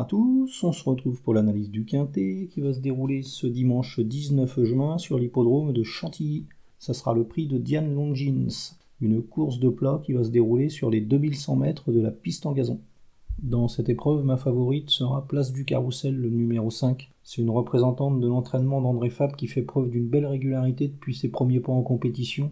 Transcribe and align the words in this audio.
À 0.00 0.06
tous, 0.06 0.64
on 0.64 0.72
se 0.72 0.88
retrouve 0.88 1.20
pour 1.20 1.34
l'analyse 1.34 1.68
du 1.68 1.84
Quintet 1.84 2.48
qui 2.50 2.62
va 2.62 2.72
se 2.72 2.80
dérouler 2.80 3.22
ce 3.22 3.46
dimanche 3.46 4.00
19 4.00 4.64
juin 4.64 4.96
sur 4.96 5.18
l'hippodrome 5.18 5.74
de 5.74 5.82
Chantilly. 5.82 6.46
Ça 6.78 6.94
sera 6.94 7.12
le 7.12 7.24
prix 7.24 7.46
de 7.46 7.58
Diane 7.58 7.94
Longines, 7.94 8.48
une 9.02 9.20
course 9.20 9.58
de 9.58 9.68
plat 9.68 10.00
qui 10.02 10.14
va 10.14 10.24
se 10.24 10.30
dérouler 10.30 10.70
sur 10.70 10.88
les 10.88 11.02
2100 11.02 11.56
mètres 11.56 11.92
de 11.92 12.00
la 12.00 12.10
piste 12.10 12.46
en 12.46 12.52
gazon. 12.52 12.80
Dans 13.42 13.68
cette 13.68 13.90
épreuve, 13.90 14.24
ma 14.24 14.38
favorite 14.38 14.88
sera 14.88 15.28
Place 15.28 15.52
du 15.52 15.66
Carrousel, 15.66 16.16
le 16.16 16.30
numéro 16.30 16.70
5. 16.70 17.10
C'est 17.22 17.42
une 17.42 17.50
représentante 17.50 18.20
de 18.20 18.26
l'entraînement 18.26 18.80
d'André 18.80 19.10
Fab 19.10 19.36
qui 19.36 19.48
fait 19.48 19.60
preuve 19.60 19.90
d'une 19.90 20.08
belle 20.08 20.24
régularité 20.24 20.88
depuis 20.88 21.14
ses 21.14 21.28
premiers 21.28 21.60
pas 21.60 21.72
en 21.72 21.82
compétition. 21.82 22.50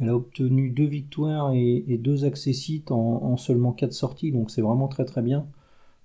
Elle 0.00 0.10
a 0.10 0.16
obtenu 0.16 0.68
deux 0.68 0.84
victoires 0.84 1.54
et, 1.54 1.98
deux 1.98 2.26
accessites 2.26 2.90
en, 2.90 3.24
en 3.24 3.38
seulement 3.38 3.72
quatre 3.72 3.94
sorties, 3.94 4.32
donc 4.32 4.50
c'est 4.50 4.60
vraiment 4.60 4.88
très 4.88 5.06
très 5.06 5.22
bien. 5.22 5.46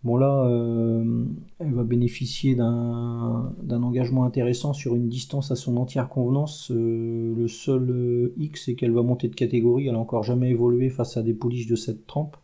Bon 0.03 0.17
là, 0.17 0.45
euh, 0.47 1.25
elle 1.59 1.73
va 1.73 1.83
bénéficier 1.83 2.55
d'un 2.55 3.53
engagement 3.71 4.25
intéressant 4.25 4.73
sur 4.73 4.95
une 4.95 5.07
distance 5.07 5.49
à 5.51 5.55
son 5.55 5.77
entière 5.77 6.09
convenance. 6.09 6.71
Euh, 6.71 7.33
le 7.37 7.47
seul 7.47 7.89
euh, 7.89 8.33
X, 8.37 8.65
c'est 8.65 8.75
qu'elle 8.75 8.91
va 8.91 9.01
monter 9.01 9.29
de 9.29 9.35
catégorie. 9.35 9.87
Elle 9.87 9.93
n'a 9.93 9.99
encore 9.99 10.23
jamais 10.23 10.49
évolué 10.49 10.89
face 10.89 11.15
à 11.15 11.23
des 11.23 11.33
pouliches 11.33 11.67
de 11.67 11.77
cette 11.77 12.05
trempe. 12.05 12.35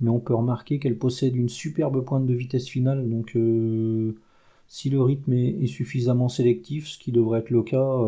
Mais 0.00 0.10
on 0.10 0.20
peut 0.20 0.34
remarquer 0.34 0.78
qu'elle 0.78 0.98
possède 0.98 1.34
une 1.34 1.48
superbe 1.48 2.04
pointe 2.04 2.26
de 2.26 2.34
vitesse 2.34 2.68
finale. 2.68 3.08
Donc 3.08 3.38
si 4.68 4.90
le 4.90 5.02
rythme 5.02 5.32
est, 5.32 5.66
suffisamment 5.66 6.28
sélectif, 6.28 6.88
ce 6.88 6.98
qui 6.98 7.12
devrait 7.12 7.40
être 7.40 7.50
le 7.50 7.62
cas, 7.62 8.00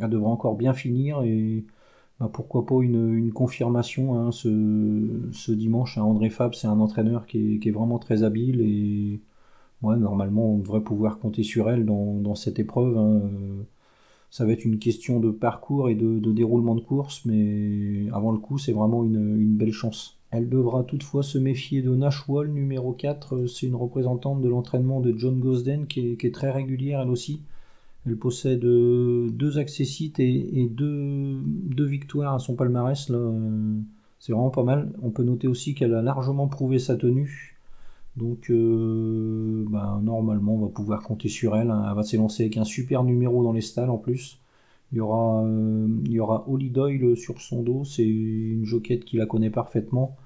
elle 0.00 0.10
devrait 0.10 0.30
encore 0.30 0.56
bien 0.56 0.74
finir. 0.74 1.22
Et 1.22 1.64
bah, 2.22 2.30
pourquoi 2.32 2.64
pas 2.64 2.80
une, 2.82 3.32
confirmation 3.32 4.14
hein, 4.14 4.30
ce, 4.30 5.50
dimanche. 5.52 5.98
Hein. 5.98 6.02
André 6.02 6.30
Fab, 6.30 6.54
c'est 6.54 6.68
un 6.68 6.78
entraîneur 6.78 7.26
qui 7.26 7.60
est, 7.64 7.70
vraiment 7.72 7.98
très 7.98 8.22
habile 8.22 8.60
et 8.60 9.20
normalement 9.82 10.54
on 10.54 10.58
devrait 10.58 10.82
pouvoir 10.82 11.18
compter 11.18 11.42
sur 11.42 11.68
elle 11.68 11.84
dans, 11.84 12.34
cette 12.36 12.60
épreuve. 12.60 12.96
Hein. 12.96 13.22
Ça 14.30 14.46
va 14.46 14.52
être 14.52 14.64
une 14.64 14.78
question 14.78 15.18
de 15.18 15.32
parcours 15.32 15.88
et 15.90 15.96
de, 15.96 16.32
déroulement 16.32 16.76
de 16.76 16.80
course, 16.80 17.24
mais 17.26 18.06
avant 18.12 18.30
le 18.30 18.38
coup, 18.38 18.56
c'est 18.56 18.72
vraiment 18.72 19.04
une, 19.04 19.56
belle 19.56 19.72
chance. 19.72 20.20
Elle 20.30 20.48
devra 20.48 20.84
toutefois 20.84 21.24
se 21.24 21.38
méfier 21.38 21.82
de 21.82 21.94
Nashwall, 21.94 22.52
numéro 22.52 22.92
4. 22.92 23.46
C'est 23.48 23.66
une 23.66 23.74
représentante 23.74 24.40
de 24.40 24.48
l'entraînement 24.48 25.00
de 25.00 25.12
John 25.18 25.40
Gosden 25.40 25.86
qui 25.88 26.16
est 26.18 26.34
très 26.34 26.52
régulière 26.52 27.00
elle 27.00 27.10
aussi. 27.10 27.42
Elle 28.06 28.16
possède 28.16 28.64
euh, 28.64 29.30
deux 29.30 29.58
accessites 29.58 30.18
et, 30.18 30.68
deux, 30.68 31.40
victoires 31.78 32.34
à 32.34 32.38
son 32.38 32.56
palmarès. 32.56 33.10
Euh, 33.10 33.78
c'est 34.18 34.32
vraiment 34.32 34.50
pas 34.50 34.64
mal. 34.64 34.92
On 35.02 35.10
peut 35.10 35.22
noter 35.22 35.46
aussi 35.46 35.74
qu'elle 35.74 35.94
a 35.94 36.02
largement 36.02 36.48
prouvé 36.48 36.78
sa 36.78 36.96
tenue. 36.96 37.58
Donc 38.16 38.50
euh, 38.50 39.64
bah, 39.70 40.00
normalement 40.02 40.56
on 40.56 40.66
va 40.66 40.68
pouvoir 40.68 41.02
compter 41.02 41.28
sur 41.28 41.56
elle. 41.56 41.72
Elle 41.88 41.94
va 41.94 42.02
s'élancer 42.02 42.44
avec 42.44 42.56
un 42.56 42.64
super 42.64 43.04
numéro 43.04 43.42
dans 43.44 43.52
les 43.52 43.60
stalles 43.60 43.90
en 43.90 43.98
plus. 43.98 44.38
Il 44.92 44.98
y 44.98 45.00
aura, 45.00 45.42
il 46.04 46.12
y 46.12 46.20
aura 46.20 46.44
Holly 46.48 46.70
Doyle 46.70 47.16
sur 47.16 47.40
son 47.40 47.62
dos. 47.62 47.84
C'est 47.84 48.04
une 48.04 48.66
joquette 48.66 49.04
qui 49.04 49.16
la 49.16 49.26
connaît 49.26 49.50
parfaitement. 49.50 50.16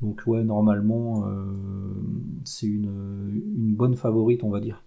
Donc 0.00 0.22
ouais, 0.26 0.44
normalement, 0.44 1.26
c'est 2.44 2.66
une, 2.68 3.74
bonne 3.74 3.96
favorite, 3.96 4.44
on 4.44 4.50
va 4.50 4.60
dire. 4.60 4.82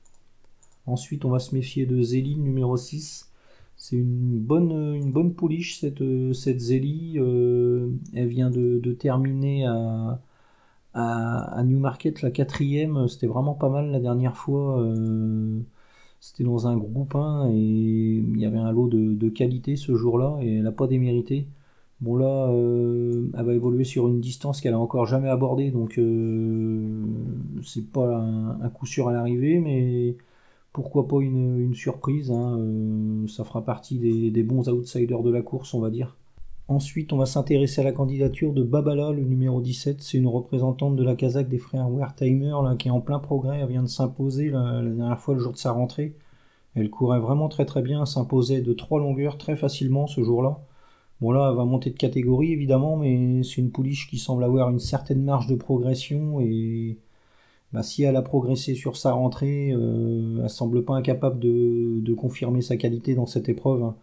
Ensuite, 0.85 1.25
on 1.25 1.29
va 1.29 1.39
se 1.39 1.53
méfier 1.55 1.85
de 1.85 2.01
Zélie, 2.01 2.37
numéro 2.37 2.77
6. 2.77 3.31
C'est 3.77 3.95
une 3.95 4.39
bonne, 4.39 4.71
une 4.95 5.11
bonne 5.11 5.33
pouliche, 5.33 5.79
cette, 5.79 6.03
cette 6.33 6.59
Zélie. 6.59 7.17
Euh, 7.17 7.89
elle 8.13 8.27
vient 8.27 8.51
de, 8.51 8.79
terminer 8.93 9.65
à, 9.65 10.21
à, 10.93 11.63
Newmarket, 11.63 12.21
la 12.21 12.31
quatrième. 12.31 13.07
C'était 13.07 13.27
vraiment 13.27 13.55
pas 13.55 13.69
mal 13.69 13.91
la 13.91 13.99
dernière 13.99 14.37
fois. 14.37 14.81
Euh, 14.81 15.59
c'était 16.19 16.43
dans 16.43 16.67
un 16.67 16.77
groupe 16.77 17.15
1 17.15 17.49
et 17.51 17.55
il 17.55 18.39
y 18.39 18.45
avait 18.45 18.57
un 18.59 18.71
lot 18.71 18.87
de, 18.87 19.29
qualité 19.29 19.75
ce 19.75 19.95
jour-là 19.95 20.37
et 20.41 20.57
elle 20.57 20.63
n'a 20.63 20.71
pas 20.71 20.87
démérité. 20.87 21.47
Bon 22.01 22.15
là, 22.17 22.49
euh, 22.51 23.29
elle 23.37 23.45
va 23.45 23.53
évoluer 23.53 23.83
sur 23.83 24.07
une 24.07 24.21
distance 24.21 24.61
qu'elle 24.61 24.73
a 24.73 24.79
encore 24.79 25.05
jamais 25.05 25.29
abordée, 25.29 25.71
donc 25.71 25.99
c'est 27.63 27.91
pas 27.91 28.17
un, 28.17 28.69
coup 28.69 28.85
sûr 28.85 29.07
à 29.09 29.13
l'arrivée, 29.13 29.59
mais 29.59 30.15
pourquoi 30.73 31.07
pas 31.07 31.19
une, 31.19 31.73
surprise, 31.73 32.31
hein, 32.31 32.57
euh, 32.59 33.27
ça 33.27 33.43
fera 33.43 33.63
partie 33.63 33.99
des, 33.99 34.43
bons 34.43 34.69
outsiders 34.69 35.21
de 35.21 35.31
la 35.31 35.41
course, 35.41 35.73
on 35.73 35.81
va 35.81 35.89
dire. 35.89 36.17
Ensuite, 36.67 37.11
on 37.11 37.17
va 37.17 37.25
s'intéresser 37.25 37.81
à 37.81 37.83
la 37.83 37.91
candidature 37.91 38.53
de 38.53 38.63
Babala, 38.63 39.11
le 39.11 39.23
numéro 39.23 39.59
17. 39.59 40.01
C'est 40.01 40.17
une 40.17 40.27
représentante 40.27 40.95
de 40.95 41.03
la 41.03 41.15
Kazakh 41.15 41.49
des 41.49 41.57
frères 41.57 41.89
Wertheimer, 41.89 42.55
là, 42.63 42.75
qui 42.77 42.87
est 42.87 42.91
en 42.91 43.01
plein 43.01 43.19
progrès. 43.19 43.59
Elle 43.59 43.67
vient 43.67 43.83
de 43.83 43.89
s'imposer 43.89 44.49
la, 44.49 44.81
dernière 44.81 45.19
fois, 45.19 45.33
le 45.33 45.41
jour 45.41 45.51
de 45.51 45.57
sa 45.57 45.73
rentrée. 45.73 46.15
Elle 46.75 46.89
courait 46.89 47.19
vraiment 47.19 47.49
très 47.49 47.65
très 47.65 47.81
bien, 47.81 48.05
s'imposait 48.05 48.61
de 48.61 48.71
trois 48.71 49.01
longueurs 49.01 49.37
très 49.37 49.57
facilement 49.57 50.07
ce 50.07 50.23
jour-là. 50.23 50.61
Bon 51.19 51.31
là, 51.31 51.49
elle 51.51 51.57
va 51.57 51.65
monter 51.65 51.89
de 51.89 51.97
catégorie 51.97 52.53
évidemment, 52.53 52.95
mais 52.95 53.43
c'est 53.43 53.57
une 53.57 53.71
pouliche 53.71 54.09
qui 54.09 54.17
semble 54.17 54.43
avoir 54.43 54.69
une 54.69 54.79
certaine 54.79 55.21
marge 55.21 55.47
de 55.47 55.55
progression 55.55 56.39
et 56.39 56.97
bah, 57.73 57.83
si 57.83 58.03
elle 58.03 58.15
a 58.17 58.21
progressé 58.21 58.75
sur 58.75 58.97
sa 58.97 59.13
rentrée, 59.13 59.71
euh, 59.73 60.41
elle 60.43 60.49
semble 60.49 60.83
pas 60.83 60.95
incapable 60.95 61.39
de, 61.39 62.13
confirmer 62.13 62.61
sa 62.61 62.77
qualité 62.77 63.15
dans 63.15 63.25
cette 63.25 63.49
épreuve. 63.49 63.83
Hein. 63.83 63.95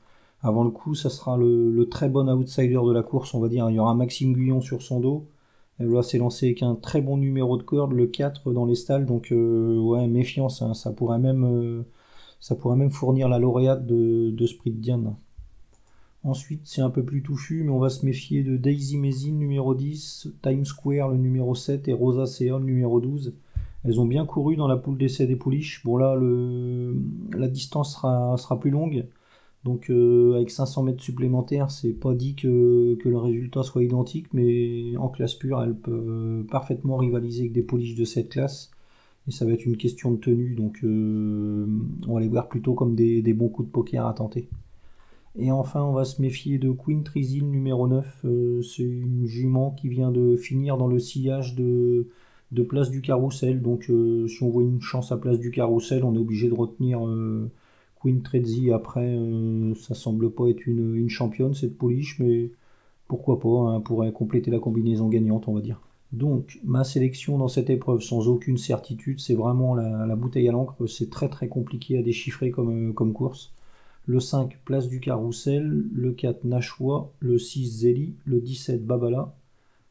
Avant 0.42 0.64
le 0.64 0.70
coup, 0.70 0.94
ça 0.94 1.10
sera 1.10 1.36
le, 1.36 1.86
très 1.90 2.08
bon 2.08 2.28
outsider 2.28 2.80
de 2.86 2.92
la 2.92 3.02
course, 3.02 3.34
on 3.34 3.40
va 3.40 3.48
dire. 3.48 3.68
Il 3.70 3.76
y 3.76 3.78
aura 3.78 3.94
Maxime 3.94 4.32
Guyon 4.34 4.60
sur 4.60 4.82
son 4.82 5.00
dos. 5.00 5.26
Elle 5.78 5.88
va 5.88 6.02
s'élancer 6.02 6.46
avec 6.46 6.62
un 6.62 6.74
très 6.74 7.00
bon 7.00 7.16
numéro 7.18 7.56
de 7.56 7.62
corde, 7.62 7.92
le 7.92 8.06
4 8.06 8.52
dans 8.52 8.64
les 8.64 8.74
stalles. 8.74 9.06
Donc 9.06 9.32
euh, 9.32 9.78
ouais, 9.78 10.06
méfiance, 10.08 10.62
hein. 10.62 10.74
ça, 10.74 10.92
pourrait 10.92 11.18
même, 11.18 11.44
euh, 11.44 11.82
ça 12.40 12.54
pourrait 12.56 12.76
même 12.76 12.90
fournir 12.90 13.28
la 13.28 13.38
lauréate 13.38 13.86
de, 13.86 14.30
de 14.30 14.70
Diane. 14.70 15.14
Ensuite, 16.24 16.62
c'est 16.64 16.82
un 16.82 16.90
peu 16.90 17.04
plus 17.04 17.22
touffu, 17.22 17.62
mais 17.62 17.70
on 17.70 17.78
va 17.78 17.90
se 17.90 18.04
méfier 18.04 18.42
de 18.42 18.56
Daisy 18.56 18.98
Mézine, 18.98 19.38
numéro 19.38 19.74
10, 19.74 20.28
Times 20.42 20.64
Square, 20.64 21.10
le 21.10 21.16
numéro 21.16 21.54
7, 21.54 21.86
et 21.88 21.92
Rosa 21.92 22.26
Seon, 22.26 22.60
numéro 22.60 23.00
12. 23.00 23.34
Elles 23.84 24.00
ont 24.00 24.06
bien 24.06 24.26
couru 24.26 24.56
dans 24.56 24.68
la 24.68 24.76
poule 24.76 24.98
d'essai 24.98 25.26
des 25.26 25.36
pouliches. 25.36 25.82
Bon 25.84 25.96
là, 25.96 26.18
la 27.36 27.48
distance 27.48 27.94
sera, 27.94 28.60
plus 28.60 28.70
longue. 28.70 29.06
Donc 29.64 29.90
euh, 29.90 30.34
avec 30.36 30.50
500 30.50 30.84
mètres 30.84 31.02
supplémentaires, 31.02 31.70
c'est 31.70 31.92
pas 31.92 32.14
dit 32.14 32.34
que, 32.34 32.98
le 33.02 33.18
résultat 33.18 33.62
soit 33.62 33.82
identique, 33.82 34.32
mais 34.32 34.96
en 34.96 35.08
classe 35.08 35.34
pure, 35.34 35.62
elles 35.62 35.74
peuvent 35.74 36.44
parfaitement 36.50 36.96
rivaliser 36.96 37.42
avec 37.42 37.52
des 37.52 37.62
pouliches 37.62 37.96
de 37.96 38.04
cette 38.04 38.30
classe. 38.30 38.70
Et 39.26 39.30
ça 39.30 39.44
va 39.44 39.52
être 39.52 39.66
une 39.66 39.76
question 39.76 40.12
de 40.12 40.16
tenue, 40.16 40.54
donc 40.54 40.78
euh, 40.84 41.66
on 42.06 42.14
va 42.14 42.20
les 42.20 42.28
voir 42.28 42.48
plutôt 42.48 42.72
comme 42.72 42.94
des, 42.94 43.20
des, 43.20 43.34
bons 43.34 43.50
coups 43.50 43.68
de 43.68 43.72
poker 43.72 44.06
à 44.06 44.14
tenter. 44.14 44.48
Et 45.36 45.52
enfin, 45.52 45.82
on 45.82 45.92
va 45.92 46.04
se 46.04 46.22
méfier 46.22 46.58
de 46.58 46.70
Queen 46.70 47.04
Trizil 47.04 47.48
numéro 47.48 47.86
9. 47.86 48.24
Euh, 48.24 48.62
c'est 48.62 48.82
une 48.82 49.26
jument 49.26 49.72
qui 49.72 49.88
vient 49.88 50.10
de 50.10 50.36
finir 50.36 50.78
dans 50.78 50.86
le 50.86 50.98
sillage 50.98 51.54
de, 51.54 52.08
de 52.52 52.62
place 52.62 52.90
du 52.90 53.02
carrousel. 53.02 53.62
Donc 53.62 53.90
euh, 53.90 54.26
si 54.28 54.42
on 54.42 54.50
voit 54.50 54.62
une 54.62 54.80
chance 54.80 55.12
à 55.12 55.16
place 55.16 55.38
du 55.38 55.50
carrousel, 55.50 56.04
on 56.04 56.14
est 56.14 56.18
obligé 56.18 56.48
de 56.48 56.54
retenir 56.54 57.06
euh, 57.06 57.50
Queen 58.00 58.22
Trezzi. 58.22 58.72
Après, 58.72 59.06
euh, 59.06 59.74
ça 59.74 59.94
semble 59.94 60.30
pas 60.30 60.48
être 60.48 60.66
une, 60.66 61.08
championne 61.08 61.54
cette 61.54 61.76
pouliche, 61.76 62.18
mais 62.18 62.50
pourquoi 63.08 63.40
pas, 63.40 63.48
hein, 63.48 63.80
pourrait 63.80 64.12
compléter 64.12 64.50
la 64.50 64.58
combinaison 64.60 65.08
gagnante, 65.08 65.48
on 65.48 65.54
va 65.54 65.60
dire. 65.60 65.80
Donc 66.12 66.58
ma 66.64 66.84
sélection 66.84 67.38
dans 67.38 67.48
cette 67.48 67.70
épreuve, 67.70 68.00
sans 68.00 68.28
aucune 68.28 68.58
certitude, 68.58 69.20
c'est 69.20 69.34
vraiment 69.34 69.74
la, 69.74 70.16
bouteille 70.16 70.48
à 70.48 70.52
l'encre. 70.52 70.86
C'est 70.86 71.10
très 71.10 71.28
très 71.28 71.48
compliqué 71.48 71.98
à 71.98 72.02
déchiffrer 72.02 72.50
comme, 72.50 72.94
comme 72.94 73.12
course. 73.12 73.52
Le 74.06 74.20
5, 74.20 74.58
place 74.64 74.88
du 74.88 75.00
carrousel. 75.00 75.84
Le 75.92 76.12
4, 76.12 76.44
Nashua. 76.44 77.12
Le 77.20 77.38
6, 77.38 77.80
Zeli. 77.80 78.14
Le 78.24 78.40
17, 78.40 78.86
Babala 78.86 79.34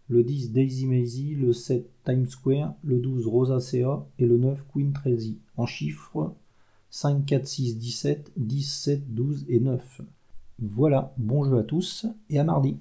le 0.09 0.23
10 0.23 0.51
Daisy 0.51 0.85
Maisie, 0.87 1.35
le 1.35 1.53
7 1.53 1.89
Times 2.05 2.27
Square, 2.27 2.75
le 2.83 2.99
12 2.99 3.27
Rosacea 3.27 4.07
et 4.19 4.25
le 4.25 4.37
9 4.37 4.65
Queen 4.73 4.93
Tracy. 4.93 5.39
En 5.57 5.65
chiffres 5.65 6.33
5, 6.89 7.25
4, 7.25 7.45
6, 7.45 7.77
17, 7.77 8.31
10, 8.37 8.63
7, 8.63 9.13
12 9.13 9.45
et 9.49 9.59
9. 9.59 10.01
Voilà, 10.59 11.13
bon 11.17 11.43
jeu 11.43 11.57
à 11.57 11.63
tous 11.63 12.05
et 12.29 12.39
à 12.39 12.43
mardi. 12.43 12.77